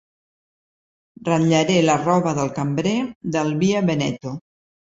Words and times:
Ratllaré 1.27 1.75
la 1.89 1.99
roba 2.05 2.35
del 2.39 2.51
cambrer 2.57 2.97
del 3.37 3.55
Via 3.63 3.87
Veneto. 3.93 4.37